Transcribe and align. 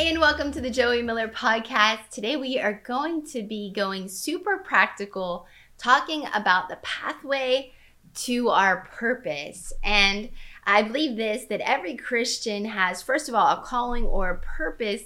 Hey, 0.00 0.08
and 0.08 0.18
welcome 0.18 0.50
to 0.52 0.62
the 0.62 0.70
Joie 0.70 1.02
Miller 1.02 1.28
podcast. 1.28 2.08
Today 2.08 2.34
we 2.34 2.58
are 2.58 2.80
going 2.86 3.22
to 3.32 3.42
be 3.42 3.70
going 3.70 4.08
super 4.08 4.56
practical, 4.56 5.46
talking 5.76 6.24
about 6.32 6.70
the 6.70 6.78
pathway 6.80 7.74
to 8.14 8.48
our 8.48 8.88
purpose. 8.90 9.74
And 9.84 10.30
I 10.64 10.84
believe 10.84 11.18
this 11.18 11.44
that 11.50 11.60
every 11.60 11.96
Christian 11.96 12.64
has, 12.64 13.02
first 13.02 13.28
of 13.28 13.34
all, 13.34 13.48
a 13.48 13.62
calling 13.62 14.04
or 14.04 14.30
a 14.30 14.38
purpose 14.38 15.02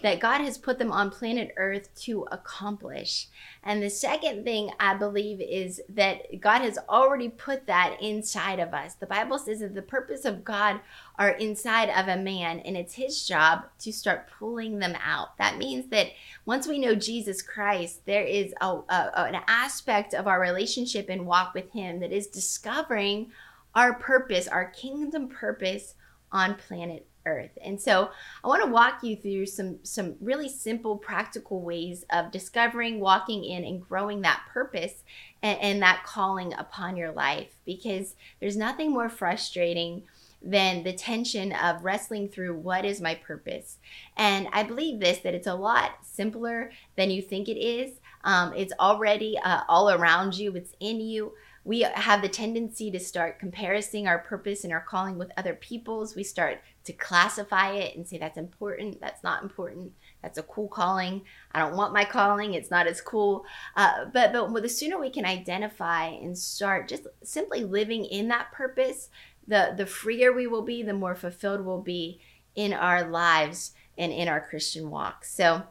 that 0.00 0.20
God 0.20 0.40
has 0.40 0.58
put 0.58 0.78
them 0.78 0.90
on 0.90 1.10
planet 1.10 1.52
Earth 1.56 1.94
to 2.02 2.26
accomplish. 2.32 3.28
And 3.62 3.82
the 3.82 3.90
second 3.90 4.42
thing 4.42 4.70
I 4.80 4.94
believe 4.94 5.40
is 5.40 5.80
that 5.90 6.40
God 6.40 6.62
has 6.62 6.78
already 6.88 7.28
put 7.28 7.66
that 7.66 7.98
inside 8.00 8.58
of 8.58 8.74
us. 8.74 8.94
The 8.94 9.06
Bible 9.06 9.38
says 9.38 9.60
that 9.60 9.74
the 9.74 9.82
purpose 9.82 10.24
of 10.24 10.44
God 10.44 10.80
are 11.18 11.30
inside 11.30 11.90
of 11.90 12.08
a 12.08 12.20
man, 12.20 12.60
and 12.60 12.76
it's 12.76 12.94
his 12.94 13.26
job 13.26 13.64
to 13.80 13.92
start 13.92 14.30
pulling 14.38 14.78
them 14.78 14.96
out. 15.04 15.36
That 15.38 15.58
means 15.58 15.88
that 15.90 16.08
once 16.46 16.66
we 16.66 16.78
know 16.78 16.94
Jesus 16.94 17.42
Christ, 17.42 18.04
there 18.06 18.24
is 18.24 18.54
a, 18.60 18.66
a, 18.66 19.12
an 19.16 19.42
aspect 19.46 20.14
of 20.14 20.26
our 20.26 20.40
relationship 20.40 21.08
and 21.08 21.26
walk 21.26 21.54
with 21.54 21.70
him 21.72 22.00
that 22.00 22.12
is 22.12 22.26
discovering 22.26 23.30
our 23.74 23.94
purpose, 23.94 24.48
our 24.48 24.66
kingdom 24.70 25.28
purpose 25.28 25.94
on 26.32 26.54
planet 26.54 27.06
earth. 27.26 27.56
And 27.64 27.80
so 27.80 28.10
I 28.42 28.48
want 28.48 28.62
to 28.64 28.70
walk 28.70 29.02
you 29.02 29.16
through 29.16 29.46
some 29.46 29.78
some 29.82 30.16
really 30.20 30.48
simple 30.48 30.96
practical 30.96 31.60
ways 31.60 32.04
of 32.10 32.30
discovering, 32.30 33.00
walking 33.00 33.44
in 33.44 33.64
and 33.64 33.86
growing 33.86 34.22
that 34.22 34.42
purpose 34.52 35.02
and, 35.42 35.58
and 35.60 35.82
that 35.82 36.04
calling 36.04 36.52
upon 36.54 36.96
your 36.96 37.12
life 37.12 37.56
because 37.64 38.14
there's 38.40 38.56
nothing 38.56 38.92
more 38.92 39.08
frustrating 39.08 40.02
than 40.44 40.82
the 40.82 40.92
tension 40.92 41.52
of 41.52 41.84
wrestling 41.84 42.28
through 42.28 42.54
what 42.54 42.84
is 42.84 43.00
my 43.00 43.14
purpose. 43.14 43.78
And 44.16 44.48
I 44.52 44.64
believe 44.64 44.98
this 44.98 45.18
that 45.18 45.34
it's 45.34 45.46
a 45.46 45.54
lot 45.54 45.98
simpler 46.02 46.72
than 46.96 47.10
you 47.10 47.22
think 47.22 47.48
it 47.48 47.58
is. 47.58 48.00
Um, 48.24 48.52
it's 48.56 48.72
already 48.78 49.38
uh, 49.38 49.62
all 49.68 49.90
around 49.90 50.36
you, 50.36 50.54
it's 50.54 50.74
in 50.80 51.00
you 51.00 51.32
we 51.64 51.82
have 51.82 52.22
the 52.22 52.28
tendency 52.28 52.90
to 52.90 52.98
start 52.98 53.38
comparing 53.38 54.08
our 54.08 54.18
purpose 54.18 54.64
and 54.64 54.72
our 54.72 54.80
calling 54.80 55.16
with 55.16 55.30
other 55.36 55.54
people's. 55.54 56.16
We 56.16 56.24
start 56.24 56.60
to 56.84 56.92
classify 56.92 57.72
it 57.72 57.96
and 57.96 58.06
say 58.06 58.18
that's 58.18 58.36
important, 58.36 59.00
that's 59.00 59.22
not 59.22 59.44
important, 59.44 59.92
that's 60.22 60.38
a 60.38 60.42
cool 60.42 60.66
calling. 60.66 61.22
I 61.52 61.60
don't 61.60 61.76
want 61.76 61.92
my 61.92 62.04
calling; 62.04 62.54
it's 62.54 62.70
not 62.70 62.88
as 62.88 63.00
cool. 63.00 63.44
Uh, 63.76 64.06
but 64.12 64.32
but 64.32 64.62
the 64.62 64.68
sooner 64.68 64.98
we 64.98 65.10
can 65.10 65.24
identify 65.24 66.06
and 66.06 66.36
start 66.36 66.88
just 66.88 67.06
simply 67.22 67.64
living 67.64 68.04
in 68.06 68.28
that 68.28 68.50
purpose, 68.50 69.08
the 69.46 69.74
the 69.76 69.86
freer 69.86 70.32
we 70.32 70.48
will 70.48 70.62
be, 70.62 70.82
the 70.82 70.92
more 70.92 71.14
fulfilled 71.14 71.64
we'll 71.64 71.80
be 71.80 72.20
in 72.56 72.72
our 72.72 73.08
lives 73.08 73.72
and 73.96 74.12
in 74.12 74.28
our 74.28 74.40
Christian 74.40 74.90
walk. 74.90 75.24
So. 75.24 75.62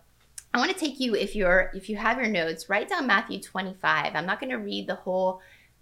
I 0.54 0.58
want 0.58 0.70
to 0.70 0.78
take 0.78 1.00
you 1.00 1.16
if 1.16 1.34
you're 1.34 1.72
if 1.74 1.88
you 1.88 1.96
have 1.96 2.18
your 2.18 2.28
notes, 2.28 2.68
write 2.68 2.90
down 2.90 3.08
Matthew 3.08 3.40
25. 3.40 4.14
I'm 4.14 4.26
not 4.26 4.42
going 4.42 4.50
to 4.50 4.58
read 4.58 4.86
the 4.86 4.96
whole 4.96 5.40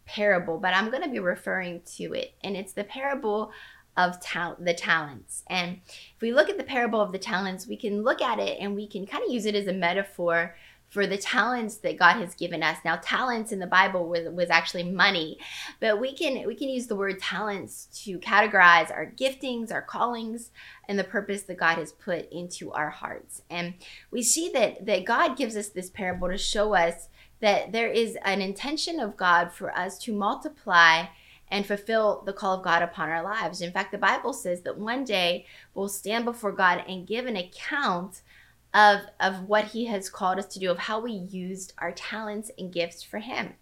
parable, 0.09 0.57
but 0.57 0.73
I'm 0.73 0.89
going 0.89 1.03
to 1.03 1.09
be 1.09 1.19
referring 1.19 1.81
to 1.97 2.13
it. 2.13 2.33
And 2.43 2.57
it's 2.57 2.73
the 2.73 2.83
parable 2.83 3.51
of 3.95 4.19
ta- 4.21 4.55
the 4.59 4.73
talents. 4.73 5.43
And 5.47 5.81
if 5.85 6.21
we 6.21 6.33
look 6.33 6.49
at 6.49 6.57
the 6.57 6.63
parable 6.63 6.99
of 6.99 7.11
the 7.11 7.19
talents, 7.19 7.67
we 7.67 7.77
can 7.77 8.01
look 8.01 8.21
at 8.21 8.39
it 8.39 8.57
and 8.59 8.75
we 8.75 8.87
can 8.87 9.05
kind 9.05 9.23
of 9.23 9.31
use 9.31 9.45
it 9.45 9.55
as 9.55 9.67
a 9.67 9.73
metaphor 9.73 10.55
for 10.89 11.05
the 11.05 11.17
talents 11.17 11.77
that 11.77 11.99
God 11.99 12.15
has 12.15 12.33
given 12.33 12.63
us. 12.63 12.77
Now, 12.83 12.95
talents 12.95 13.51
in 13.51 13.59
the 13.59 13.67
Bible 13.67 14.09
was, 14.09 14.27
was 14.29 14.49
actually 14.49 14.83
money, 14.83 15.37
but 15.79 15.99
we 15.99 16.15
can 16.15 16.47
we 16.47 16.55
can 16.55 16.69
use 16.69 16.87
the 16.87 16.95
word 16.95 17.19
talents 17.19 17.87
to 18.05 18.17
categorize 18.17 18.89
our 18.89 19.05
giftings, 19.05 19.71
our 19.71 19.83
callings, 19.83 20.49
and 20.87 20.97
the 20.97 21.03
purpose 21.03 21.43
that 21.43 21.57
God 21.57 21.77
has 21.77 21.91
put 21.91 22.31
into 22.31 22.71
our 22.71 22.89
hearts. 22.89 23.43
And 23.51 23.75
we 24.09 24.23
see 24.23 24.49
that 24.53 24.87
that 24.87 25.05
God 25.05 25.37
gives 25.37 25.55
us 25.55 25.69
this 25.69 25.91
parable 25.91 26.29
to 26.29 26.37
show 26.37 26.73
us 26.73 27.09
that 27.41 27.71
there 27.71 27.89
is 27.89 28.17
an 28.23 28.41
intention 28.41 28.99
of 28.99 29.17
God 29.17 29.51
for 29.51 29.75
us 29.77 29.97
to 29.99 30.13
multiply 30.13 31.05
and 31.51 31.65
fulfill 31.65 32.21
the 32.25 32.33
call 32.33 32.57
of 32.57 32.63
God 32.63 32.81
upon 32.81 33.09
our 33.09 33.23
lives. 33.23 33.61
In 33.61 33.71
fact, 33.71 33.91
the 33.91 33.97
Bible 33.97 34.33
says 34.33 34.61
that 34.61 34.77
one 34.77 35.03
day 35.03 35.45
we'll 35.73 35.89
stand 35.89 36.25
before 36.25 36.51
God 36.51 36.83
and 36.87 37.07
give 37.07 37.25
an 37.25 37.35
account 37.35 38.21
of, 38.73 38.99
of 39.19 39.47
what 39.47 39.65
He 39.65 39.85
has 39.85 40.09
called 40.09 40.37
us 40.37 40.45
to 40.47 40.59
do, 40.59 40.69
of 40.69 40.77
how 40.77 40.99
we 40.99 41.11
used 41.11 41.73
our 41.79 41.91
talents 41.91 42.51
and 42.57 42.71
gifts 42.71 43.01
for 43.01 43.19
Him. 43.19 43.53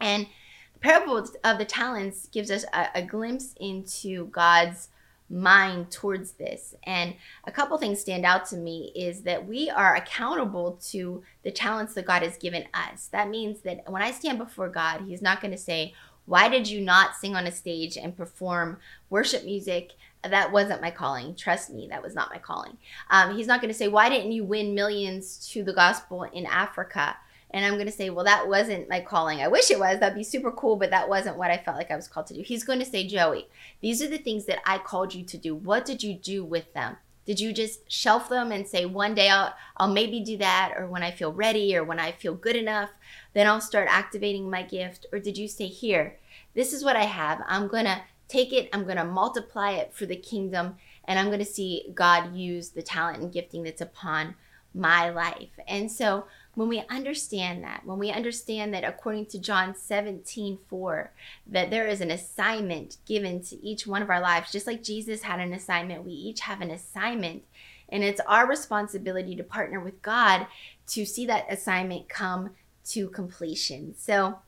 And 0.00 0.26
the 0.74 0.80
parable 0.80 1.16
of 1.16 1.58
the 1.58 1.64
talents 1.64 2.28
gives 2.28 2.50
us 2.50 2.64
a, 2.74 2.88
a 2.96 3.02
glimpse 3.02 3.54
into 3.58 4.26
God's 4.26 4.88
mind 5.32 5.90
towards 5.90 6.32
this. 6.32 6.74
And 6.84 7.14
a 7.44 7.50
couple 7.50 7.76
things 7.78 8.00
stand 8.00 8.24
out 8.24 8.46
to 8.46 8.56
me 8.56 8.92
is 8.94 9.22
that 9.22 9.46
we 9.46 9.70
are 9.70 9.96
accountable 9.96 10.78
to 10.90 11.22
the 11.42 11.50
talents 11.50 11.94
that 11.94 12.06
God 12.06 12.22
has 12.22 12.36
given 12.36 12.64
us. 12.74 13.08
That 13.08 13.30
means 13.30 13.62
that 13.62 13.90
when 13.90 14.02
I 14.02 14.10
stand 14.10 14.38
before 14.38 14.68
God, 14.68 15.02
He's 15.06 15.22
not 15.22 15.40
going 15.40 15.52
to 15.52 15.58
say, 15.58 15.94
Why 16.26 16.48
did 16.48 16.68
you 16.68 16.80
not 16.80 17.16
sing 17.16 17.34
on 17.34 17.46
a 17.46 17.52
stage 17.52 17.96
and 17.96 18.16
perform 18.16 18.78
worship 19.08 19.44
music? 19.44 19.92
That 20.22 20.52
wasn't 20.52 20.82
my 20.82 20.90
calling. 20.90 21.34
Trust 21.34 21.70
me, 21.70 21.88
that 21.88 22.02
was 22.02 22.14
not 22.14 22.30
my 22.30 22.38
calling. 22.38 22.76
Um, 23.10 23.34
he's 23.34 23.48
not 23.48 23.60
going 23.60 23.72
to 23.72 23.78
say, 23.78 23.88
Why 23.88 24.08
didn't 24.08 24.32
you 24.32 24.44
win 24.44 24.74
millions 24.74 25.48
to 25.52 25.64
the 25.64 25.72
gospel 25.72 26.24
in 26.24 26.46
Africa? 26.46 27.16
And 27.52 27.64
I'm 27.64 27.74
going 27.74 27.86
to 27.86 27.92
say, 27.92 28.10
well, 28.10 28.24
that 28.24 28.48
wasn't 28.48 28.88
my 28.88 29.00
calling. 29.00 29.40
I 29.40 29.48
wish 29.48 29.70
it 29.70 29.78
was. 29.78 30.00
That'd 30.00 30.16
be 30.16 30.24
super 30.24 30.50
cool, 30.50 30.76
but 30.76 30.90
that 30.90 31.08
wasn't 31.08 31.36
what 31.36 31.50
I 31.50 31.58
felt 31.58 31.76
like 31.76 31.90
I 31.90 31.96
was 31.96 32.08
called 32.08 32.26
to 32.28 32.34
do. 32.34 32.42
He's 32.42 32.64
going 32.64 32.78
to 32.78 32.84
say, 32.84 33.06
Joie, 33.06 33.44
these 33.80 34.02
are 34.02 34.08
the 34.08 34.18
things 34.18 34.46
that 34.46 34.60
I 34.64 34.78
called 34.78 35.14
you 35.14 35.24
to 35.24 35.36
do. 35.36 35.54
What 35.54 35.84
did 35.84 36.02
you 36.02 36.14
do 36.14 36.44
with 36.44 36.72
them? 36.72 36.96
Did 37.24 37.38
you 37.38 37.52
just 37.52 37.90
shelf 37.90 38.28
them 38.28 38.50
and 38.50 38.66
say 38.66 38.84
one 38.84 39.14
day 39.14 39.28
I'll 39.28 39.54
I'll 39.76 39.92
maybe 39.92 40.20
do 40.20 40.36
that 40.38 40.74
or 40.76 40.88
when 40.88 41.04
I 41.04 41.12
feel 41.12 41.32
ready 41.32 41.76
or 41.76 41.84
when 41.84 42.00
I 42.00 42.12
feel 42.12 42.34
good 42.34 42.56
enough, 42.56 42.90
then 43.32 43.46
I'll 43.46 43.60
start 43.60 43.86
activating 43.88 44.50
my 44.50 44.62
gift 44.62 45.06
or 45.12 45.20
did 45.20 45.38
you 45.38 45.46
say 45.46 45.66
here, 45.66 46.18
this 46.54 46.72
is 46.72 46.82
what 46.82 46.96
I 46.96 47.04
have. 47.04 47.40
I'm 47.46 47.68
going 47.68 47.84
to 47.84 48.02
take 48.26 48.52
it, 48.52 48.68
I'm 48.72 48.84
going 48.84 48.96
to 48.96 49.04
multiply 49.04 49.72
it 49.72 49.92
for 49.94 50.06
the 50.06 50.16
kingdom 50.16 50.76
and 51.04 51.18
I'm 51.18 51.26
going 51.26 51.38
to 51.38 51.44
see 51.44 51.92
God 51.94 52.34
use 52.34 52.70
the 52.70 52.82
talent 52.82 53.22
and 53.22 53.32
gifting 53.32 53.62
that's 53.62 53.80
upon 53.80 54.34
my 54.74 55.10
life. 55.10 55.50
And 55.68 55.90
so 55.92 56.26
when 56.54 56.68
we 56.68 56.84
understand 56.90 57.64
that, 57.64 57.82
when 57.84 57.98
we 57.98 58.10
understand 58.10 58.74
that 58.74 58.84
according 58.84 59.26
to 59.26 59.38
John 59.38 59.74
17, 59.74 60.58
4, 60.68 61.12
that 61.46 61.70
there 61.70 61.86
is 61.86 62.00
an 62.00 62.10
assignment 62.10 62.98
given 63.06 63.40
to 63.44 63.56
each 63.64 63.86
one 63.86 64.02
of 64.02 64.10
our 64.10 64.20
lives, 64.20 64.52
just 64.52 64.66
like 64.66 64.82
Jesus 64.82 65.22
had 65.22 65.40
an 65.40 65.54
assignment, 65.54 66.04
we 66.04 66.12
each 66.12 66.40
have 66.40 66.60
an 66.60 66.70
assignment. 66.70 67.44
And 67.88 68.04
it's 68.04 68.20
our 68.26 68.46
responsibility 68.46 69.34
to 69.36 69.42
partner 69.42 69.80
with 69.80 70.02
God 70.02 70.46
to 70.88 71.06
see 71.06 71.26
that 71.26 71.46
assignment 71.50 72.08
come 72.08 72.50
to 72.88 73.08
completion. 73.08 73.94
So 73.96 74.38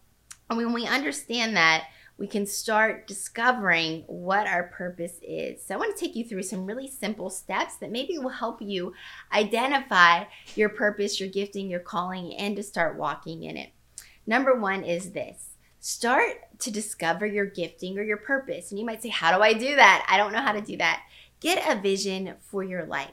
when 0.48 0.72
we 0.72 0.86
understand 0.86 1.56
that, 1.56 1.84
we 2.16 2.26
can 2.26 2.46
start 2.46 3.06
discovering 3.06 4.04
what 4.06 4.46
our 4.46 4.64
purpose 4.64 5.18
is. 5.22 5.64
So, 5.64 5.74
I 5.74 5.78
want 5.78 5.96
to 5.96 6.04
take 6.04 6.14
you 6.14 6.24
through 6.24 6.44
some 6.44 6.66
really 6.66 6.88
simple 6.88 7.30
steps 7.30 7.76
that 7.78 7.90
maybe 7.90 8.18
will 8.18 8.28
help 8.28 8.62
you 8.62 8.92
identify 9.32 10.24
your 10.54 10.68
purpose, 10.68 11.18
your 11.18 11.28
gifting, 11.28 11.68
your 11.68 11.80
calling, 11.80 12.34
and 12.34 12.56
to 12.56 12.62
start 12.62 12.98
walking 12.98 13.42
in 13.42 13.56
it. 13.56 13.70
Number 14.26 14.58
one 14.58 14.84
is 14.84 15.12
this 15.12 15.50
start 15.80 16.36
to 16.58 16.70
discover 16.70 17.26
your 17.26 17.44
gifting 17.44 17.98
or 17.98 18.02
your 18.02 18.16
purpose. 18.16 18.70
And 18.70 18.78
you 18.78 18.86
might 18.86 19.02
say, 19.02 19.10
How 19.10 19.36
do 19.36 19.42
I 19.42 19.52
do 19.52 19.76
that? 19.76 20.06
I 20.08 20.16
don't 20.16 20.32
know 20.32 20.40
how 20.40 20.52
to 20.52 20.60
do 20.60 20.76
that. 20.78 21.02
Get 21.40 21.62
a 21.68 21.80
vision 21.80 22.34
for 22.40 22.62
your 22.62 22.86
life. 22.86 23.10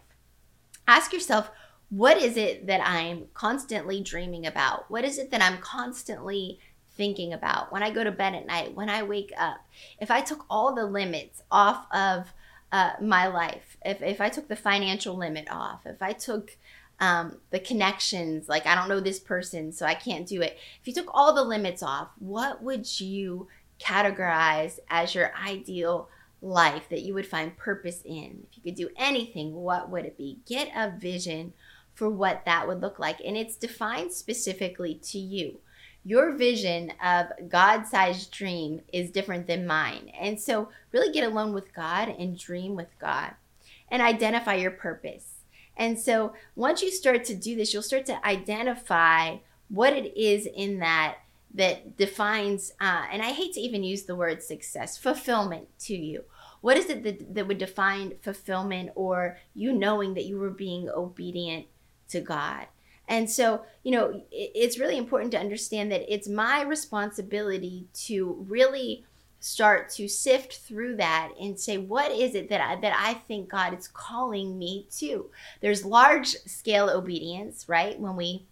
Ask 0.88 1.12
yourself, 1.12 1.52
what 1.90 2.18
is 2.18 2.38
it 2.38 2.68
that 2.68 2.80
I'm 2.86 3.26
constantly 3.34 4.02
dreaming 4.02 4.46
about? 4.46 4.90
What 4.90 5.04
is 5.04 5.18
it 5.18 5.32
that 5.32 5.42
I'm 5.42 5.58
constantly 5.58 6.60
thinking 6.96 7.34
about 7.34 7.72
when 7.72 7.84
I 7.84 7.92
go 7.92 8.04
to 8.04 8.12
bed 8.12 8.36
at 8.36 8.46
night, 8.46 8.76
when 8.76 8.90
I 8.90 9.04
wake 9.04 9.34
up. 9.38 9.66
If 10.00 10.12
I 10.12 10.22
took 10.22 10.46
all 10.50 10.76
the 10.76 10.86
limits 10.86 11.42
off 11.50 11.86
of 11.92 12.34
uh, 12.72 12.94
my 13.02 13.28
life, 13.28 13.78
if, 13.84 14.02
if 14.02 14.22
I 14.22 14.30
took 14.30 14.48
the 14.48 14.56
financial 14.56 15.16
limit 15.16 15.48
off, 15.50 15.82
if 15.86 16.02
I 16.02 16.14
took 16.14 16.58
um, 17.00 17.38
the 17.50 17.60
connections, 17.60 18.48
like 18.48 18.68
I 18.68 18.76
don't 18.76 18.90
know 18.90 19.00
this 19.00 19.20
person, 19.20 19.72
so 19.72 19.86
I 19.86 19.96
can't 19.96 20.28
do 20.28 20.42
it. 20.42 20.58
If 20.82 20.88
you 20.88 20.94
took 20.94 21.10
all 21.14 21.34
the 21.34 21.44
limits 21.44 21.82
off, 21.82 22.10
what 22.20 22.62
would 22.62 23.00
you 23.00 23.48
categorize 23.80 24.78
as 24.90 25.16
your 25.16 25.32
ideal 25.36 26.10
life 26.42 26.88
that 26.90 27.02
you 27.02 27.14
would 27.14 27.26
find 27.26 27.58
purpose 27.58 28.02
in? 28.06 28.46
If 28.50 28.58
you 28.58 28.64
could 28.64 28.76
do 28.76 28.90
anything, 28.96 29.56
what 29.56 29.90
would 29.90 30.06
it 30.06 30.18
be? 30.18 30.40
Get 30.46 30.70
a 30.76 30.96
vision 30.96 31.54
for 31.96 32.10
what 32.10 32.46
that 32.46 32.68
would 32.68 32.82
look 32.82 33.00
like, 33.00 33.20
and 33.26 33.36
it's 33.36 33.56
defined 33.56 34.14
specifically 34.14 34.96
to 34.96 35.18
you 35.18 35.60
your 36.04 36.36
vision 36.36 36.94
of 37.04 37.28
God 37.48 37.86
sized 37.86 38.32
dream 38.32 38.82
is 38.92 39.12
different 39.12 39.48
than 39.48 39.68
mine. 39.68 40.12
And 40.20 40.40
so, 40.40 40.70
really 40.92 41.12
get 41.14 41.28
alone 41.28 41.54
with 41.54 41.74
God 41.74 42.10
and 42.10 42.38
dream 42.38 42.76
with 42.76 42.98
God 43.00 43.34
and 43.90 44.02
identify 44.02 44.56
your 44.56 44.72
purpose. 44.72 45.44
And 45.78 46.00
so, 46.00 46.34
once 46.56 46.82
you 46.82 46.92
start 46.92 47.24
to 47.26 47.36
do 47.36 47.56
this, 47.56 47.74
you'll 47.74 47.84
start 47.84 48.06
to 48.08 48.26
identify 48.26 49.38
what 49.70 49.94
it 49.94 50.18
is 50.18 50.48
in 50.48 50.80
that 50.80 51.18
that 51.54 51.98
defines, 51.98 52.72
uh, 52.80 53.06
and 53.12 53.22
I 53.22 53.32
hate 53.32 53.54
to 53.54 53.60
even 53.60 53.84
use 53.84 54.04
the 54.04 54.16
word 54.16 54.42
success, 54.42 54.98
fulfillment 54.98 55.68
to 55.82 55.96
you. 55.96 56.24
What 56.62 56.78
is 56.78 56.90
it 56.90 57.04
that, 57.04 57.36
that 57.36 57.48
would 57.48 57.58
define 57.58 58.14
fulfillment 58.22 58.92
or 58.96 59.38
you 59.54 59.74
knowing 59.74 60.14
that 60.14 60.26
you 60.26 60.38
were 60.38 60.50
being 60.50 60.90
obedient 60.90 61.66
to 62.10 62.22
God? 62.22 62.68
And 63.08 63.30
so, 63.30 63.64
you 63.84 63.92
know, 63.92 64.24
it's 64.32 64.80
really 64.80 64.98
important 64.98 65.32
to 65.32 65.40
understand 65.40 65.92
that 65.92 66.12
it's 66.14 66.28
my 66.30 66.62
responsibility 66.62 67.88
to 68.06 68.46
really 68.48 69.06
start 69.42 69.90
to 69.90 70.08
sift 70.08 70.58
through 70.58 70.96
that 70.96 71.32
and 71.40 71.60
say 71.60 71.76
what 71.78 72.12
is 72.12 72.36
it 72.36 72.48
that 72.50 72.62
I, 72.62 72.80
that 72.80 72.96
I 72.98 73.16
think 73.16 73.50
God 73.50 73.78
is 73.78 73.88
calling 73.88 74.58
me 74.58 74.88
to. 74.98 75.30
There's 75.62 75.84
large 75.84 76.28
scale 76.46 76.90
obedience, 76.90 77.68
right? 77.68 78.00
When 78.00 78.16
we 78.16 78.46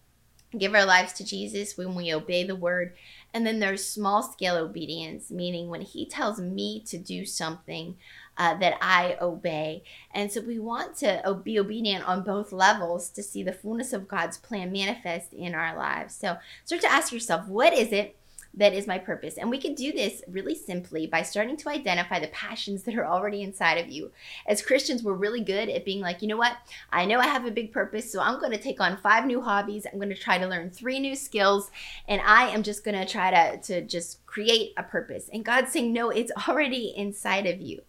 give 0.57 0.73
our 0.73 0.85
lives 0.85 1.13
to 1.13 1.23
Jesus, 1.23 1.77
when 1.77 1.93
we 1.93 2.11
obey 2.11 2.43
the 2.43 2.55
word, 2.55 2.95
and 3.33 3.45
then 3.45 3.59
there's 3.59 3.85
small 3.85 4.23
scale 4.23 4.57
obedience, 4.57 5.29
meaning 5.29 5.69
when 5.69 5.81
he 5.81 6.07
tells 6.07 6.41
me 6.41 6.81
to 6.87 6.97
do 6.97 7.23
something 7.23 7.95
uh, 8.39 8.55
that 8.55 8.77
I 8.81 9.17
obey. 9.21 9.83
And 10.13 10.31
so 10.31 10.41
we 10.41 10.57
want 10.57 10.95
to 10.97 11.39
be 11.43 11.59
obedient 11.59 12.07
on 12.07 12.23
both 12.23 12.51
levels 12.51 13.09
to 13.09 13.21
see 13.21 13.43
the 13.43 13.53
fullness 13.53 13.93
of 13.93 14.07
God's 14.07 14.37
plan 14.37 14.71
manifest 14.71 15.33
in 15.33 15.53
our 15.53 15.77
lives. 15.77 16.15
So 16.15 16.37
start 16.63 16.81
to 16.81 16.91
ask 16.91 17.11
yourself, 17.11 17.47
what 17.47 17.73
is 17.73 17.91
it 17.91 18.15
that 18.55 18.73
is 18.73 18.87
my 18.87 18.97
purpose. 18.97 19.37
And 19.37 19.49
we 19.49 19.59
can 19.59 19.75
do 19.75 19.91
this 19.91 20.23
really 20.27 20.55
simply 20.55 21.07
by 21.07 21.21
starting 21.21 21.55
to 21.57 21.69
identify 21.69 22.19
the 22.19 22.27
passions 22.27 22.83
that 22.85 22.95
are 22.95 23.05
already 23.05 23.41
inside 23.41 23.75
of 23.75 23.89
you. 23.89 24.11
As 24.47 24.61
Christians, 24.61 25.03
we're 25.03 25.13
really 25.13 25.43
good 25.43 25.69
at 25.69 25.85
being 25.85 26.01
like, 26.01 26.21
you 26.21 26.27
know 26.27 26.37
what? 26.37 26.57
I 26.91 27.05
know 27.05 27.19
I 27.19 27.27
have 27.27 27.45
a 27.45 27.51
big 27.51 27.71
purpose, 27.71 28.11
so 28.11 28.21
I'm 28.21 28.39
going 28.39 28.51
to 28.51 28.57
take 28.57 28.81
on 28.81 28.97
five 28.97 29.25
new 29.25 29.41
hobbies. 29.41 29.85
I'm 29.85 29.99
going 29.99 30.09
to 30.09 30.15
try 30.15 30.37
to 30.37 30.47
learn 30.47 30.69
three 30.69 30.99
new 30.99 31.15
skills, 31.15 31.71
and 32.07 32.21
I 32.25 32.49
am 32.49 32.63
just 32.63 32.83
going 32.83 32.97
to 32.97 33.11
try 33.11 33.31
to, 33.31 33.61
to 33.61 33.81
just 33.81 34.25
create 34.29 34.73
a 34.77 34.83
purpose. 34.83 35.27
And 35.33 35.43
God's 35.43 35.71
saying, 35.71 35.91
no, 35.91 36.11
it's 36.11 36.31
already 36.47 36.93
inside 36.95 37.47
of 37.47 37.59
you. 37.59 37.81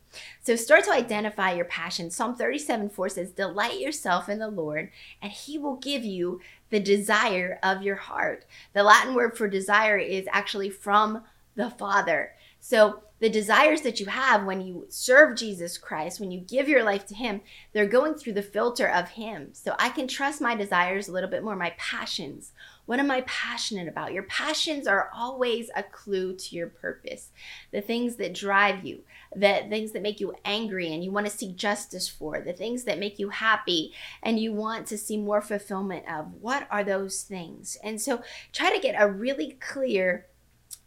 So 0.43 0.57
start 0.57 0.85
to 0.85 0.93
identify 0.93 1.53
your 1.53 1.67
passion. 1.67 2.11
Psalm 2.11 2.35
37 2.35 2.89
4 2.91 3.09
says, 3.11 3.31
Delight 3.31 3.79
yourself 3.79 4.29
in 4.29 4.39
the 4.39 4.49
Lord, 4.49 4.91
and 5.23 5.31
he 5.31 5.59
will 5.59 5.77
give 5.77 6.05
you 6.05 6.41
the 6.71 6.81
desire 6.81 7.59
of 7.63 7.83
your 7.83 7.97
heart. 7.97 8.45
The 8.73 8.83
Latin 8.83 9.15
word 9.15 9.37
for 9.37 9.49
desire 9.49 9.99
is 9.99 10.27
actually 10.33 10.71
from 10.71 11.23
the 11.55 11.71
Father. 11.71 12.33
So 12.59 13.03
the 13.21 13.29
desires 13.29 13.83
that 13.83 14.01
you 14.01 14.07
have 14.07 14.45
when 14.45 14.63
you 14.63 14.87
serve 14.89 15.37
Jesus 15.37 15.77
Christ, 15.77 16.21
when 16.21 16.31
you 16.31 16.41
give 16.41 16.69
your 16.69 16.83
life 16.83 17.07
to 17.07 17.15
Him, 17.15 17.43
they're 17.73 17.87
going 17.87 18.15
through 18.15 18.33
the 18.33 18.43
filter 18.43 18.89
of 18.89 19.11
Him. 19.11 19.51
So 19.53 19.77
I 19.79 19.91
can 19.91 20.09
trust 20.09 20.41
my 20.41 20.55
desires 20.55 21.07
a 21.07 21.13
little 21.13 21.31
bit 21.31 21.45
more, 21.45 21.55
my 21.55 21.75
passions. 21.77 22.53
What 22.91 22.99
am 22.99 23.09
I 23.13 23.21
passionate 23.21 23.87
about? 23.87 24.13
Your 24.13 24.25
passions 24.25 24.89
are 24.89 25.13
always 25.15 25.71
a 25.77 25.85
clue 25.85 26.35
to 26.35 26.57
your 26.57 26.67
purpose. 26.67 27.31
The 27.71 27.81
things 27.81 28.17
that 28.17 28.35
drive 28.35 28.85
you, 28.85 29.03
the 29.33 29.65
things 29.69 29.93
that 29.93 30.03
make 30.03 30.19
you 30.19 30.35
angry 30.45 30.93
and 30.93 31.05
you 31.05 31.13
want 31.13 31.27
to 31.27 31.33
seek 31.33 31.55
justice 31.55 32.09
for, 32.09 32.41
the 32.41 32.53
things 32.53 32.83
that 32.83 32.99
make 32.99 33.21
you 33.21 33.29
happy 33.29 33.93
and 34.25 34.41
you 34.41 34.53
want 34.53 34.89
to 34.89 34.99
see 34.99 35.17
more 35.17 35.41
fulfillment 35.41 36.05
of. 36.11 36.33
What 36.41 36.67
are 36.69 36.83
those 36.83 37.23
things? 37.23 37.79
And 37.85 38.01
so 38.01 38.25
try 38.53 38.75
to 38.75 38.83
get 38.83 39.01
a 39.01 39.09
really 39.09 39.53
clear 39.61 40.27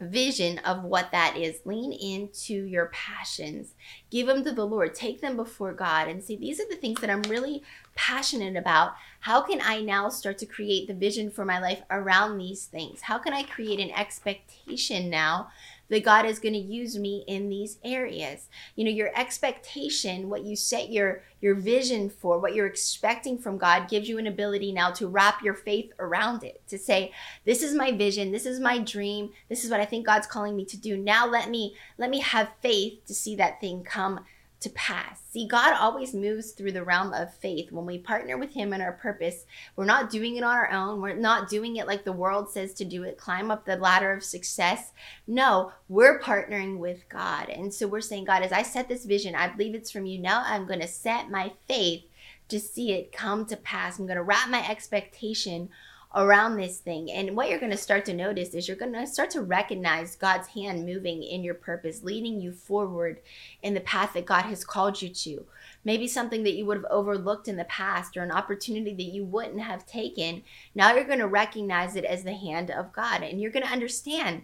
vision 0.03 0.59
of 0.59 0.83
what 0.83 1.11
that 1.11 1.37
is. 1.37 1.61
Lean 1.65 1.91
into 1.91 2.53
your 2.53 2.87
passions. 2.87 3.73
Give 4.09 4.27
them 4.27 4.43
to 4.43 4.51
the 4.51 4.65
Lord. 4.65 4.93
Take 4.93 5.21
them 5.21 5.35
before 5.35 5.73
God 5.73 6.07
and 6.07 6.23
say, 6.23 6.35
These 6.35 6.59
are 6.59 6.69
the 6.69 6.75
things 6.75 7.01
that 7.01 7.09
I'm 7.09 7.23
really 7.23 7.63
passionate 7.95 8.55
about. 8.55 8.93
How 9.21 9.41
can 9.41 9.61
I 9.63 9.81
now 9.81 10.09
start 10.09 10.37
to 10.39 10.45
create 10.45 10.87
the 10.87 10.93
vision 10.93 11.31
for 11.31 11.45
my 11.45 11.59
life 11.59 11.81
around 11.89 12.37
these 12.37 12.65
things? 12.65 13.01
How 13.01 13.17
can 13.17 13.33
I 13.33 13.43
create 13.43 13.79
an 13.79 13.91
expectation 13.91 15.09
now 15.09 15.49
that 15.93 16.03
God 16.03 16.25
is 16.25 16.39
going 16.39 16.53
to 16.53 16.59
use 16.59 16.97
me 16.97 17.23
in 17.27 17.49
these 17.49 17.77
areas. 17.83 18.49
You 18.75 18.83
know, 18.83 18.89
your 18.89 19.11
expectation, 19.15 20.27
what 20.27 20.43
you 20.43 20.55
set 20.55 20.89
your 20.89 21.21
your 21.39 21.55
vision 21.55 22.09
for, 22.09 22.39
what 22.39 22.55
you're 22.55 22.67
expecting 22.67 23.37
from 23.37 23.57
God 23.57 23.89
gives 23.89 24.07
you 24.09 24.17
an 24.17 24.27
ability 24.27 24.71
now 24.71 24.91
to 24.91 25.07
wrap 25.07 25.43
your 25.43 25.53
faith 25.53 25.91
around 25.99 26.43
it. 26.43 26.61
To 26.69 26.77
say, 26.77 27.11
this 27.45 27.61
is 27.61 27.75
my 27.75 27.91
vision, 27.91 28.31
this 28.31 28.45
is 28.45 28.59
my 28.59 28.79
dream, 28.79 29.31
this 29.49 29.63
is 29.63 29.69
what 29.69 29.81
I 29.81 29.85
think 29.85 30.05
God's 30.05 30.25
calling 30.25 30.55
me 30.55 30.65
to 30.65 30.77
do. 30.77 30.97
Now 30.97 31.27
let 31.27 31.49
me 31.49 31.75
let 31.97 32.09
me 32.09 32.19
have 32.21 32.49
faith 32.61 33.05
to 33.05 33.13
see 33.13 33.35
that 33.35 33.61
thing 33.61 33.83
come 33.83 34.21
to 34.63 34.69
pass. 34.71 35.21
See, 35.31 35.47
God 35.47 35.73
always 35.79 36.13
moves 36.13 36.51
through 36.51 36.71
the 36.71 36.83
realm 36.83 37.13
of 37.13 37.33
faith. 37.33 37.71
When 37.71 37.85
we 37.85 37.97
partner 37.97 38.37
with 38.37 38.51
Him 38.51 38.73
in 38.73 38.81
our 38.81 38.93
purpose, 38.93 39.45
we're 39.75 39.85
not 39.85 40.09
doing 40.09 40.35
it 40.35 40.43
on 40.43 40.55
our 40.55 40.71
own. 40.71 41.01
We're 41.01 41.15
not 41.15 41.49
doing 41.49 41.75
it 41.75 41.87
like 41.87 42.03
the 42.03 42.11
world 42.11 42.49
says 42.49 42.73
to 42.75 42.85
do 42.85 43.03
it, 43.03 43.17
climb 43.17 43.51
up 43.51 43.65
the 43.65 43.77
ladder 43.77 44.11
of 44.11 44.23
success. 44.23 44.91
No, 45.27 45.71
we're 45.87 46.19
partnering 46.19 46.77
with 46.77 47.07
God. 47.09 47.49
And 47.49 47.73
so 47.73 47.87
we're 47.87 48.01
saying, 48.01 48.25
God, 48.25 48.43
as 48.43 48.51
I 48.51 48.63
set 48.63 48.87
this 48.87 49.05
vision, 49.05 49.35
I 49.35 49.47
believe 49.47 49.75
it's 49.75 49.91
from 49.91 50.05
you. 50.05 50.19
Now 50.19 50.43
I'm 50.45 50.65
going 50.65 50.81
to 50.81 50.87
set 50.87 51.29
my 51.29 51.51
faith 51.67 52.03
to 52.49 52.59
see 52.59 52.91
it 52.91 53.11
come 53.11 53.45
to 53.47 53.57
pass. 53.57 53.97
I'm 53.97 54.05
going 54.05 54.17
to 54.17 54.23
wrap 54.23 54.49
my 54.49 54.69
expectation 54.69 55.69
around 56.15 56.57
this 56.57 56.77
thing. 56.77 57.09
And 57.11 57.35
what 57.35 57.49
you're 57.49 57.59
going 57.59 57.71
to 57.71 57.77
start 57.77 58.05
to 58.05 58.13
notice 58.13 58.53
is 58.53 58.67
you're 58.67 58.77
going 58.77 58.93
to 58.93 59.07
start 59.07 59.31
to 59.31 59.41
recognize 59.41 60.15
God's 60.15 60.47
hand 60.49 60.85
moving 60.85 61.23
in 61.23 61.43
your 61.43 61.55
purpose, 61.55 62.03
leading 62.03 62.39
you 62.39 62.51
forward 62.51 63.19
in 63.63 63.73
the 63.73 63.81
path 63.81 64.13
that 64.13 64.25
God 64.25 64.43
has 64.43 64.63
called 64.63 65.01
you 65.01 65.09
to. 65.09 65.45
Maybe 65.83 66.07
something 66.07 66.43
that 66.43 66.53
you 66.53 66.65
would 66.65 66.77
have 66.77 66.91
overlooked 66.91 67.47
in 67.47 67.55
the 67.55 67.65
past 67.65 68.15
or 68.15 68.21
an 68.21 68.31
opportunity 68.31 68.93
that 68.93 69.13
you 69.13 69.25
wouldn't 69.25 69.61
have 69.61 69.85
taken. 69.85 70.43
Now 70.75 70.93
you're 70.93 71.03
going 71.03 71.19
to 71.19 71.27
recognize 71.27 71.95
it 71.95 72.05
as 72.05 72.23
the 72.23 72.35
hand 72.35 72.69
of 72.69 72.93
God. 72.93 73.23
And 73.23 73.41
you're 73.41 73.51
going 73.51 73.65
to 73.65 73.71
understand 73.71 74.43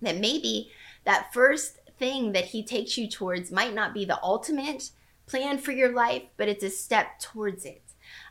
that 0.00 0.18
maybe 0.18 0.70
that 1.04 1.32
first 1.32 1.78
thing 1.98 2.32
that 2.32 2.46
He 2.46 2.62
takes 2.62 2.96
you 2.96 3.08
towards 3.08 3.50
might 3.50 3.74
not 3.74 3.92
be 3.92 4.04
the 4.04 4.22
ultimate 4.22 4.90
plan 5.26 5.58
for 5.58 5.72
your 5.72 5.92
life, 5.92 6.22
but 6.36 6.48
it's 6.48 6.64
a 6.64 6.70
step 6.70 7.18
towards 7.18 7.64
it. 7.64 7.82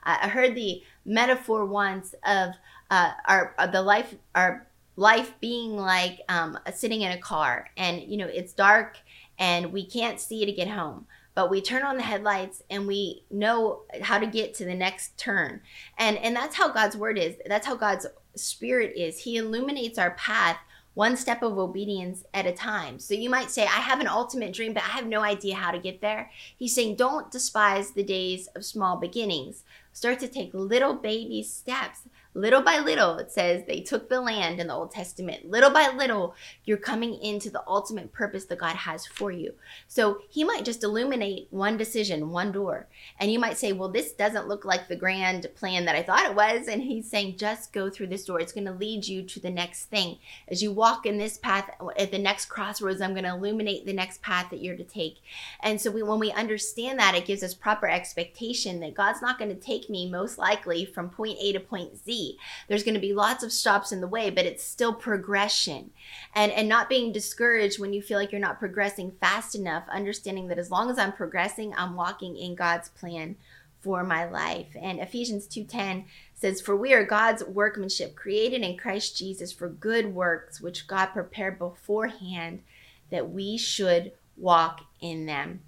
I 0.03 0.29
heard 0.29 0.55
the 0.55 0.83
metaphor 1.07 1.65
once 1.65 2.13
of 2.25 2.51
uh, 2.92 3.12
our 3.25 3.56
uh, 3.57 3.65
the 3.65 3.81
life 3.81 4.13
our 4.36 4.68
life 4.95 5.33
being 5.39 5.75
like 5.75 6.19
um, 6.30 6.57
sitting 6.75 7.01
in 7.01 7.12
a 7.12 7.18
car 7.18 7.69
and 7.77 8.01
you 8.01 8.18
know 8.18 8.27
it's 8.27 8.54
dark 8.54 8.98
and 9.39 9.71
we 9.71 9.86
can't 9.86 10.19
see 10.19 10.45
to 10.45 10.51
get 10.51 10.68
home 10.68 11.07
but 11.38 11.51
we 11.51 11.62
turn 11.62 11.83
on 11.83 11.98
the 11.98 12.01
headlights 12.01 12.63
and 12.71 12.88
we 12.88 13.24
know 13.30 13.83
how 14.01 14.18
to 14.18 14.25
get 14.25 14.56
to 14.56 14.65
the 14.65 14.74
next 14.74 15.15
turn. 15.19 15.62
And 15.95 16.18
and 16.18 16.36
that's 16.36 16.56
how 16.56 16.71
god's 16.71 16.98
word 16.98 17.19
is. 17.19 17.36
That's 17.45 17.68
how 17.68 17.75
god's 17.75 18.07
spirit 18.33 18.97
is. 18.97 19.19
He 19.19 19.37
illuminates 19.37 19.99
our 19.99 20.16
path 20.16 20.57
one 20.97 21.16
step 21.16 21.44
of 21.44 21.59
obedience 21.59 22.23
at 22.33 22.47
a 22.47 22.51
time. 22.51 22.97
So 22.97 23.13
you 23.13 23.30
might 23.30 23.51
say, 23.51 23.61
I 23.66 23.81
have 23.85 23.99
an 23.99 24.07
ultimate 24.07 24.51
dream, 24.51 24.73
but 24.73 24.81
I 24.81 24.87
have 24.87 25.06
no 25.06 25.21
idea 25.21 25.54
how 25.54 25.69
to 25.69 25.77
get 25.77 26.01
there. 26.01 26.31
He's 26.57 26.73
saying, 26.73 26.95
don't 26.95 27.30
despise 27.30 27.92
the 27.92 28.01
days 28.01 28.47
of 28.56 28.66
small 28.66 28.97
beginnings. 28.97 29.63
Start 29.94 30.19
to 30.21 30.27
take 30.27 30.56
little 30.56 30.95
baby 30.95 31.44
steps 31.44 31.99
Little 32.37 32.61
by 32.61 32.77
little, 32.77 33.17
it 33.17 33.31
says 33.31 33.63
they 33.65 33.79
took 33.79 34.09
the 34.09 34.21
land 34.21 34.59
in 34.59 34.67
the 34.67 34.73
Old 34.75 34.91
Testament. 34.91 35.49
Little 35.49 35.71
by 35.71 35.89
little, 35.89 36.35
you're 36.65 36.77
coming 36.77 37.15
into 37.15 37.49
the 37.49 37.63
ultimate 37.65 38.13
purpose 38.13 38.45
that 38.45 38.59
God 38.59 38.75
has 38.75 39.07
for 39.07 39.31
you. 39.31 39.56
So 39.87 40.19
He 40.29 40.44
might 40.44 40.63
just 40.63 40.83
illuminate 40.83 41.47
one 41.49 41.77
decision, 41.77 42.29
one 42.29 42.51
door. 42.51 42.89
And 43.19 43.31
you 43.31 43.39
might 43.39 43.57
say, 43.57 43.73
well, 43.73 43.89
this 43.89 44.11
doesn't 44.11 44.47
look 44.47 44.65
like 44.65 44.87
the 44.87 44.95
grand 44.95 45.47
plan 45.56 45.85
that 45.85 45.95
I 45.95 46.03
thought 46.03 46.29
it 46.29 46.35
was. 46.35 46.67
And 46.67 46.83
He's 46.83 47.09
saying, 47.09 47.37
just 47.37 47.73
go 47.73 47.89
through 47.89 48.06
this 48.06 48.25
door. 48.25 48.39
It's 48.39 48.53
going 48.53 48.67
to 48.67 48.71
lead 48.71 49.07
you 49.07 49.23
to 49.23 49.39
the 49.39 49.49
next 49.49 49.85
thing. 49.85 50.19
As 50.47 50.61
you 50.61 50.71
walk 50.71 51.07
in 51.07 51.17
this 51.17 51.39
path, 51.39 51.71
at 51.97 52.11
the 52.11 52.19
next 52.19 52.45
crossroads, 52.45 53.01
I'm 53.01 53.13
going 53.13 53.23
to 53.23 53.31
illuminate 53.31 53.87
the 53.87 53.94
next 53.94 54.21
path 54.21 54.51
that 54.51 54.61
you're 54.61 54.77
to 54.77 54.83
take. 54.83 55.21
And 55.61 55.81
so 55.81 55.89
we, 55.89 56.03
when 56.03 56.19
we 56.19 56.31
understand 56.33 56.99
that, 56.99 57.15
it 57.15 57.25
gives 57.25 57.41
us 57.41 57.56
proper 57.56 57.89
expectation 57.89 58.79
that 58.81 58.94
God's 58.94 59.23
not 59.23 59.39
going 59.39 59.49
to 59.49 59.59
take 59.59 59.89
me 59.89 60.07
most 60.07 60.37
likely 60.37 60.85
from 60.85 61.09
point 61.09 61.39
A 61.41 61.51
to 61.53 61.59
point 61.59 61.97
Z 61.97 62.26
there's 62.67 62.83
going 62.83 62.95
to 62.95 62.99
be 62.99 63.13
lots 63.13 63.43
of 63.43 63.51
stops 63.51 63.91
in 63.91 64.01
the 64.01 64.07
way, 64.07 64.29
but 64.29 64.45
it's 64.45 64.63
still 64.63 64.93
progression. 64.93 65.91
And 66.33 66.51
and 66.51 66.67
not 66.67 66.89
being 66.89 67.11
discouraged 67.11 67.79
when 67.79 67.93
you 67.93 68.01
feel 68.01 68.17
like 68.17 68.31
you're 68.31 68.41
not 68.41 68.59
progressing 68.59 69.11
fast 69.19 69.55
enough, 69.55 69.83
understanding 69.89 70.47
that 70.47 70.59
as 70.59 70.71
long 70.71 70.89
as 70.89 70.97
I'm 70.97 71.13
progressing, 71.13 71.73
I'm 71.75 71.95
walking 71.95 72.35
in 72.35 72.55
God's 72.55 72.89
plan 72.89 73.35
for 73.79 74.03
my 74.03 74.25
life. 74.25 74.75
And 74.79 74.99
Ephesians 74.99 75.47
2:10 75.47 76.05
says 76.33 76.61
for 76.61 76.75
we 76.75 76.93
are 76.93 77.03
God's 77.03 77.43
workmanship 77.43 78.15
created 78.15 78.61
in 78.61 78.77
Christ 78.77 79.17
Jesus 79.17 79.51
for 79.51 79.69
good 79.69 80.13
works 80.13 80.59
which 80.59 80.87
God 80.87 81.07
prepared 81.07 81.57
beforehand 81.57 82.63
that 83.09 83.29
we 83.29 83.57
should 83.57 84.11
walk 84.35 84.81
in 84.99 85.25
them. 85.25 85.61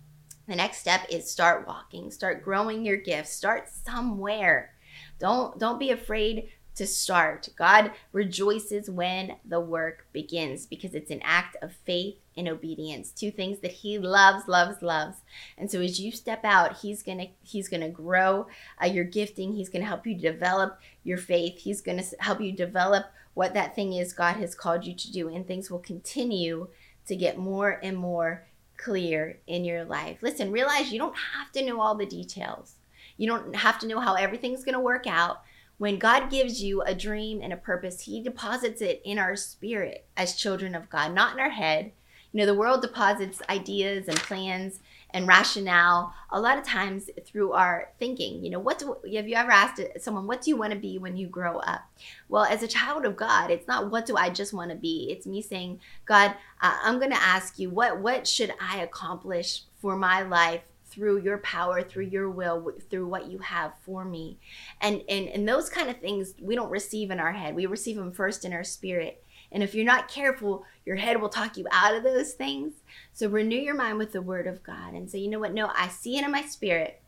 The 0.47 0.55
next 0.55 0.79
step 0.79 1.05
is 1.09 1.29
start 1.29 1.67
walking, 1.67 2.09
start 2.09 2.43
growing 2.43 2.83
your 2.83 2.97
gifts, 2.97 3.31
start 3.31 3.69
somewhere. 3.69 4.73
Don't 5.19 5.59
don't 5.59 5.79
be 5.79 5.91
afraid 5.91 6.49
to 6.79 6.87
start. 6.87 7.49
God 7.57 7.91
rejoices 8.13 8.89
when 8.89 9.35
the 9.43 9.59
work 9.59 10.07
begins 10.13 10.65
because 10.65 10.95
it's 10.95 11.11
an 11.11 11.19
act 11.23 11.57
of 11.61 11.73
faith 11.73 12.15
and 12.37 12.47
obedience. 12.47 13.11
Two 13.11 13.31
things 13.31 13.59
that 13.59 13.71
he 13.71 13.99
loves, 13.99 14.47
loves, 14.47 14.81
loves. 14.81 15.17
And 15.57 15.69
so 15.69 15.81
as 15.81 15.99
you 15.99 16.13
step 16.13 16.45
out, 16.45 16.77
he's 16.77 17.03
going 17.03 17.17
to 17.17 17.27
he's 17.43 17.67
going 17.67 17.81
to 17.81 17.89
grow 17.89 18.47
uh, 18.81 18.85
your 18.85 19.03
gifting. 19.03 19.53
He's 19.53 19.67
going 19.67 19.81
to 19.81 19.87
help 19.87 20.07
you 20.07 20.15
develop 20.15 20.79
your 21.03 21.17
faith. 21.17 21.59
He's 21.59 21.81
going 21.81 22.01
to 22.01 22.15
help 22.19 22.39
you 22.39 22.53
develop 22.53 23.07
what 23.33 23.53
that 23.53 23.75
thing 23.75 23.93
is 23.93 24.13
God 24.13 24.37
has 24.37 24.55
called 24.55 24.85
you 24.85 24.95
to 24.95 25.11
do 25.11 25.27
and 25.27 25.45
things 25.45 25.69
will 25.69 25.79
continue 25.79 26.69
to 27.07 27.15
get 27.15 27.37
more 27.37 27.79
and 27.83 27.97
more 27.97 28.45
clear 28.77 29.39
in 29.47 29.65
your 29.65 29.83
life. 29.83 30.19
Listen, 30.21 30.51
realize 30.51 30.93
you 30.93 30.99
don't 30.99 31.15
have 31.35 31.51
to 31.51 31.65
know 31.65 31.81
all 31.81 31.95
the 31.95 32.05
details. 32.05 32.75
You 33.19 33.27
don't 33.27 33.53
have 33.53 33.77
to 33.79 33.87
know 33.87 33.99
how 33.99 34.15
everything's 34.15 34.63
going 34.63 34.73
to 34.73 34.79
work 34.79 35.05
out. 35.05 35.41
When 35.77 35.99
God 35.99 36.29
gives 36.29 36.63
you 36.63 36.81
a 36.81 36.95
dream 36.95 37.41
and 37.43 37.51
a 37.51 37.57
purpose, 37.57 38.01
He 38.01 38.23
deposits 38.23 38.81
it 38.81 39.01
in 39.03 39.19
our 39.19 39.35
spirit 39.35 40.05
as 40.15 40.35
children 40.35 40.73
of 40.73 40.89
God, 40.89 41.13
not 41.13 41.33
in 41.33 41.39
our 41.39 41.49
head. 41.49 41.91
You 42.31 42.39
know, 42.39 42.45
the 42.45 42.57
world 42.57 42.81
deposits 42.81 43.41
ideas 43.49 44.07
and 44.07 44.17
plans 44.17 44.79
and 45.11 45.27
rationale 45.27 46.13
a 46.29 46.39
lot 46.39 46.57
of 46.57 46.63
times 46.63 47.09
through 47.25 47.53
our 47.53 47.91
thinking. 47.99 48.43
You 48.43 48.51
know, 48.51 48.59
what 48.59 48.79
do 48.79 48.95
have 49.13 49.27
you 49.27 49.35
ever 49.35 49.51
asked 49.51 49.81
someone, 49.99 50.27
what 50.27 50.41
do 50.41 50.51
you 50.51 50.55
want 50.55 50.71
to 50.71 50.79
be 50.79 50.97
when 50.97 51.17
you 51.17 51.27
grow 51.27 51.57
up? 51.59 51.81
Well, 52.29 52.43
as 52.43 52.63
a 52.63 52.67
child 52.67 53.05
of 53.05 53.17
God, 53.17 53.51
it's 53.51 53.67
not 53.67 53.91
what 53.91 54.05
do 54.05 54.15
I 54.15 54.29
just 54.29 54.53
want 54.53 54.69
to 54.69 54.77
be. 54.77 55.07
It's 55.09 55.25
me 55.25 55.41
saying, 55.41 55.81
God, 56.05 56.35
uh, 56.61 56.77
I'm 56.83 56.99
going 56.99 57.11
to 57.11 57.21
ask 57.21 57.59
you, 57.59 57.69
what 57.69 57.99
what 57.99 58.27
should 58.27 58.53
I 58.61 58.79
accomplish 58.79 59.63
for 59.81 59.95
my 59.97 60.21
life 60.21 60.61
through 60.89 61.21
your 61.21 61.37
power, 61.39 61.81
through 61.81 62.05
your 62.05 62.29
will, 62.29 62.71
through 62.89 63.07
what 63.07 63.31
you 63.31 63.39
have 63.39 63.73
for 63.85 64.03
me. 64.03 64.39
And, 64.81 65.03
and, 65.07 65.27
and 65.27 65.47
those 65.47 65.69
kind 65.69 65.89
of 65.89 65.99
things 65.99 66.33
we 66.41 66.55
don't 66.55 66.71
receive 66.71 67.11
in 67.11 67.19
our 67.19 67.31
head. 67.31 67.55
We 67.55 67.65
receive 67.65 67.95
them 67.95 68.11
first 68.11 68.45
in 68.45 68.53
our 68.53 68.63
spirit. 68.63 69.23
And 69.51 69.63
if 69.63 69.73
you're 69.73 69.85
not 69.85 70.07
careful, 70.07 70.65
your 70.85 70.95
head 70.95 71.21
will 71.21 71.29
talk 71.29 71.57
you 71.57 71.65
out 71.71 71.95
of 71.95 72.03
those 72.03 72.33
things. 72.33 72.73
So 73.13 73.29
renew 73.29 73.57
your 73.57 73.75
mind 73.75 73.97
with 73.97 74.11
the 74.11 74.21
word 74.21 74.47
of 74.47 74.63
God 74.63 74.93
and 74.93 75.09
say, 75.09 75.19
you 75.19 75.29
know 75.29 75.39
what? 75.39 75.53
No, 75.53 75.71
I 75.75 75.87
see 75.87 76.17
it 76.17 76.25
in 76.25 76.31
my 76.31 76.43
spirit. 76.43 77.01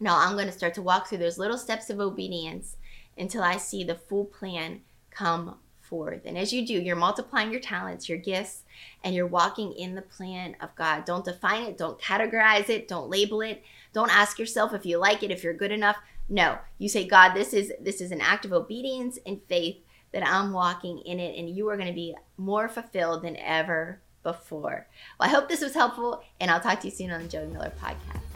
Now 0.00 0.18
I'm 0.18 0.34
going 0.34 0.46
to 0.46 0.52
start 0.52 0.74
to 0.74 0.82
walk 0.82 1.08
through 1.08 1.18
those 1.18 1.38
little 1.38 1.58
steps 1.58 1.90
of 1.90 2.00
obedience 2.00 2.76
until 3.16 3.42
I 3.42 3.56
see 3.56 3.84
the 3.84 3.94
full 3.94 4.24
plan 4.24 4.80
come 5.10 5.58
forth. 5.92 6.22
And 6.24 6.38
as 6.38 6.54
you 6.54 6.66
do, 6.66 6.72
you're 6.72 6.96
multiplying 6.96 7.50
your 7.52 7.60
talents, 7.60 8.08
your 8.08 8.16
gifts, 8.16 8.62
and 9.04 9.14
you're 9.14 9.26
walking 9.26 9.74
in 9.74 9.94
the 9.94 10.00
plan 10.00 10.56
of 10.62 10.74
God. 10.74 11.04
Don't 11.04 11.22
define 11.22 11.64
it, 11.64 11.76
don't 11.76 12.00
categorize 12.00 12.70
it, 12.70 12.88
don't 12.88 13.10
label 13.10 13.42
it. 13.42 13.62
Don't 13.92 14.10
ask 14.10 14.38
yourself 14.38 14.72
if 14.72 14.86
you 14.86 14.96
like 14.96 15.22
it, 15.22 15.30
if 15.30 15.44
you're 15.44 15.52
good 15.52 15.70
enough. 15.70 15.98
No, 16.30 16.56
you 16.78 16.88
say, 16.88 17.06
God, 17.06 17.34
this 17.34 17.52
is 17.52 17.74
this 17.78 18.00
is 18.00 18.10
an 18.10 18.22
act 18.22 18.46
of 18.46 18.54
obedience 18.54 19.18
and 19.26 19.42
faith 19.50 19.76
that 20.14 20.26
I'm 20.26 20.54
walking 20.54 21.00
in 21.00 21.20
it, 21.20 21.38
and 21.38 21.50
you 21.50 21.68
are 21.68 21.76
going 21.76 21.88
to 21.88 21.94
be 21.94 22.16
more 22.38 22.70
fulfilled 22.70 23.22
than 23.22 23.36
ever 23.36 24.00
before. 24.22 24.86
Well, 25.20 25.28
I 25.28 25.32
hope 25.32 25.50
this 25.50 25.60
was 25.60 25.74
helpful, 25.74 26.22
and 26.40 26.50
I'll 26.50 26.60
talk 26.60 26.80
to 26.80 26.86
you 26.86 26.90
soon 26.90 27.10
on 27.10 27.22
the 27.22 27.28
Joie 27.28 27.48
Miller 27.48 27.72
podcast. 27.78 28.31